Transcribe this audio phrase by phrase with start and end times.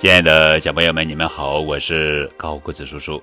[0.00, 3.22] 亲爱的小朋友们，你们好，我是高个子叔叔。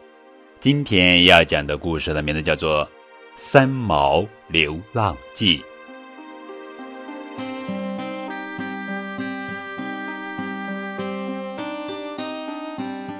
[0.60, 2.86] 今天要讲的故事的名字叫做
[3.36, 5.58] 《三毛流浪记》。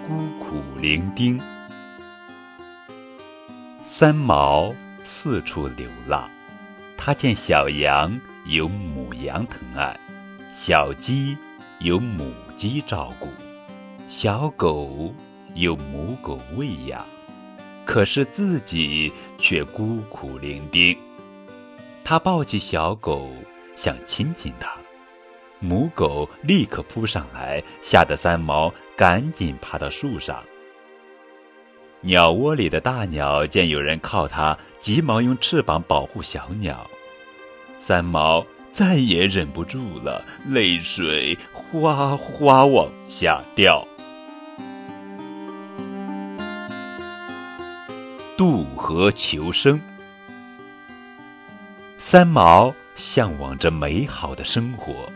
[0.08, 1.42] 孤苦伶仃，
[3.82, 4.72] 三毛
[5.04, 6.30] 四处流浪。
[6.96, 10.00] 他见小羊有母羊疼爱，
[10.54, 11.36] 小鸡
[11.80, 13.28] 有母鸡照顾。
[14.08, 15.14] 小狗
[15.54, 17.06] 有母狗喂养，
[17.84, 20.96] 可是自己却孤苦伶仃。
[22.06, 23.30] 他抱起小狗，
[23.76, 24.74] 想亲亲它，
[25.60, 30.42] 母狗立刻扑上来，吓得三毛赶紧爬到树上。
[32.00, 36.90] 鸟窝里的大鸟见有人靠它，急忙用翅膀保护小鸟。
[37.76, 43.86] 三毛再也忍不住了，泪水哗哗往下掉。
[48.38, 49.82] 渡河求生，
[51.98, 55.12] 三毛向往着美好的生活。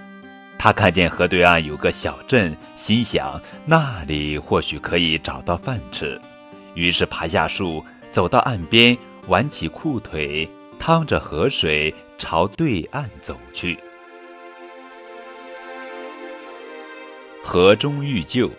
[0.58, 6.19] 他看见河对岸有个小镇，心想那里或许可以找到饭吃，
[6.73, 8.97] 于是爬下树，走到岸边，
[9.28, 13.78] 挽起裤腿，趟着河水朝对岸走去。
[17.44, 18.50] 河中遇救，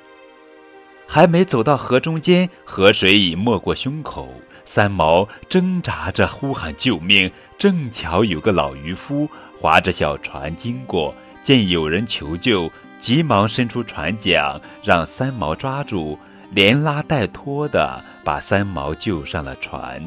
[1.12, 4.32] 还没走到河中间，河水已没过胸口。
[4.64, 9.28] 三毛挣扎着呼喊救命，正巧有个老渔夫
[9.60, 16.18] 划着小船经过，见有人求救，急忙伸出船桨，让三毛抓住，
[16.50, 20.02] 连拉带拖的把三毛救上了船。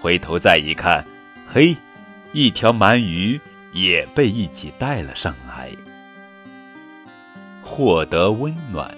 [0.00, 1.04] 回头再一看，
[1.46, 1.76] 嘿，
[2.32, 3.40] 一条鳗鱼
[3.72, 5.70] 也被一起带了上来。
[7.62, 8.92] 获得温暖，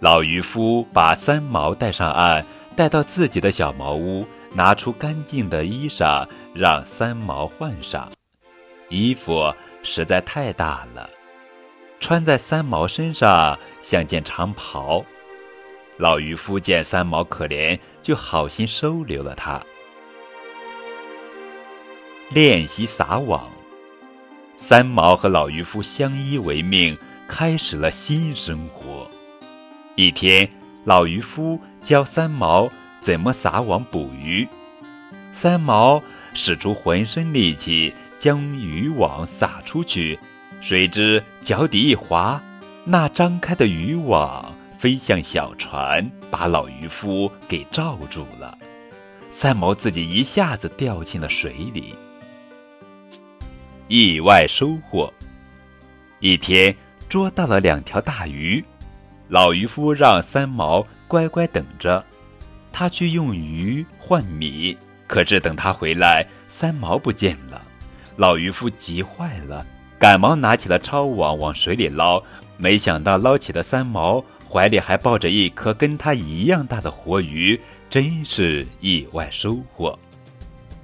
[0.00, 2.44] 老渔夫把三毛带上岸。
[2.76, 4.24] 带到自己的小茅屋，
[4.54, 8.10] 拿出干净的衣裳让三毛换上。
[8.88, 9.52] 衣服
[9.82, 11.10] 实在太大了，
[11.98, 15.04] 穿在三毛身上像件长袍。
[15.98, 19.60] 老渔夫见三毛可怜，就好心收留了他。
[22.30, 23.50] 练习撒网，
[24.56, 26.96] 三毛和老渔夫相依为命，
[27.28, 29.10] 开始了新生活。
[30.00, 30.48] 一天。
[30.86, 32.70] 老渔夫教三毛
[33.02, 34.48] 怎么撒网捕鱼，
[35.30, 36.02] 三毛
[36.32, 40.18] 使出浑身力气将渔网撒出去，
[40.62, 42.42] 谁知脚底一滑，
[42.82, 48.56] 那张开的渔网飞向小船，把老渔夫给罩住了。
[49.28, 51.94] 三毛自己一下子掉进了水里。
[53.86, 55.12] 意外收获，
[56.20, 56.74] 一天
[57.06, 58.64] 捉到了两条大鱼。
[59.30, 62.04] 老渔夫让三毛乖乖等着，
[62.72, 64.76] 他去用鱼换米。
[65.06, 67.62] 可是等他回来，三毛不见了。
[68.16, 69.64] 老渔夫急坏了，
[70.00, 72.20] 赶忙拿起了抄网往水里捞。
[72.56, 77.58] 没想到捞起的三毛怀里还抱着一颗跟他一样大的活鱼，
[77.88, 79.96] 真是意外收获。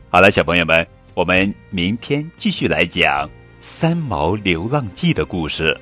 [0.09, 3.27] 好了，小朋友们，我们明天继续来讲
[3.59, 5.77] 《三毛流浪记》的故事。